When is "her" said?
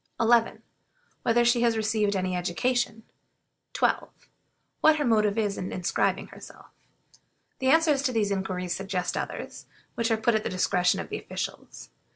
4.95-5.05